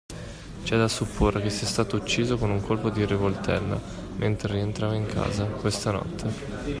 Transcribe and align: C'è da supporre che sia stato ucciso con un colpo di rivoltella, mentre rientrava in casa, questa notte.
C'è 0.63 0.77
da 0.77 0.87
supporre 0.87 1.43
che 1.43 1.51
sia 1.51 1.67
stato 1.67 1.95
ucciso 1.95 2.35
con 2.39 2.49
un 2.49 2.59
colpo 2.59 2.89
di 2.89 3.05
rivoltella, 3.05 3.79
mentre 4.15 4.53
rientrava 4.53 4.95
in 4.95 5.05
casa, 5.05 5.45
questa 5.45 5.91
notte. 5.91 6.69